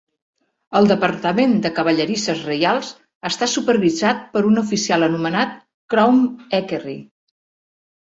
[0.77, 2.91] El Departament de Cavallerisses Reials
[3.31, 5.57] està supervisat per un oficial anomenat
[5.97, 6.29] Crown
[6.65, 7.01] Equerry.